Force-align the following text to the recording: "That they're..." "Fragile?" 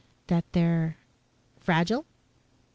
"That 0.25 0.45
they're..." 0.53 0.97
"Fragile?" 1.59 2.07